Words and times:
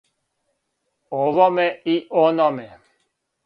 Овоме 1.21 1.67
и 1.93 1.95
ономе. 2.23 2.69